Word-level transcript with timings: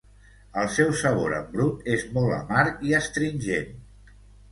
El 0.59 0.69
seu 0.77 0.87
sabor 1.01 1.35
en 1.39 1.43
brut 1.51 1.85
és 1.97 2.05
molt 2.15 2.33
amarg 2.37 2.81
i 2.89 2.95
astringent. 3.01 3.71